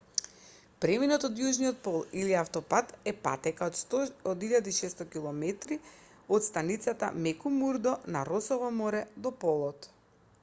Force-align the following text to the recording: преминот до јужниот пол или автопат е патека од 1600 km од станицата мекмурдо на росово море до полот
преминот 0.83 1.25
до 1.39 1.43
јужниот 1.47 1.75
пол 1.87 1.97
или 2.21 2.31
автопат 2.37 2.93
е 3.11 3.13
патека 3.27 3.67
од 4.31 4.39
1600 4.43 5.07
km 5.15 5.77
од 6.37 6.45
станицата 6.47 7.11
мекмурдо 7.27 7.93
на 8.17 8.25
росово 8.31 8.73
море 8.81 9.03
до 9.27 9.33
полот 9.45 9.89